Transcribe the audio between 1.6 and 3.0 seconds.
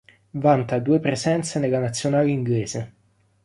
Nazionale inglese.